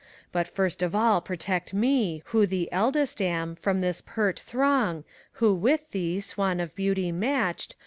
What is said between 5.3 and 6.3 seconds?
who with thee.